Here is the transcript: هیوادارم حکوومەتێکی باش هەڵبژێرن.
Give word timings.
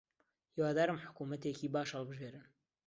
هیوادارم 0.53 0.97
حکوومەتێکی 1.03 1.67
باش 1.73 1.89
هەڵبژێرن. 1.95 2.45